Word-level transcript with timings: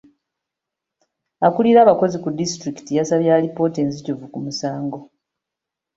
Akulira 1.47 1.79
abakozi 1.81 2.15
ku 2.23 2.29
disitulikiti 2.39 2.91
yasabye 2.97 3.29
alipoota 3.31 3.77
enzijuvu 3.85 4.23
ku 4.31 4.39
musango. 4.45 4.97